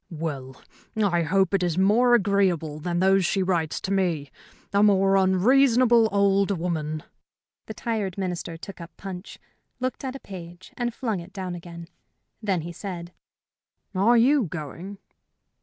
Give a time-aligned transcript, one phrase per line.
[0.09, 0.59] "Well,
[0.97, 4.31] I hope it is more agreeable than those she writes to me.
[4.73, 7.03] A more unreasonable old woman"
[7.67, 9.37] The tired Minister took up Punch,
[9.79, 11.87] looked at a page, and flung it down again.
[12.41, 13.13] Then he said:
[13.93, 14.97] "Are you going?"